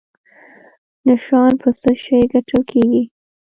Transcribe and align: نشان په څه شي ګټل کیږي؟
نشان 1.07 1.51
په 1.61 1.69
څه 1.79 1.91
شي 2.03 2.19
ګټل 2.33 2.61
کیږي؟ 2.69 3.03